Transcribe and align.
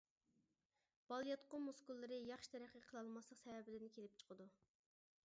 بالىياتقۇ 1.11 1.59
مۇسكۇللىرى 1.65 2.17
ياخشى 2.31 2.51
تەرەققىي 2.55 2.85
قىلالماسلىق 2.87 3.41
سەۋەبىدىن 3.43 3.93
كېلىپ 3.99 4.17
چىقىدۇ. 4.23 4.49